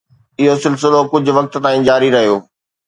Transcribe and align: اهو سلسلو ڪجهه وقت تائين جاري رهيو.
اهو 0.43 0.55
سلسلو 0.63 1.03
ڪجهه 1.11 1.37
وقت 1.39 1.53
تائين 1.67 1.87
جاري 1.91 2.13
رهيو. 2.19 2.37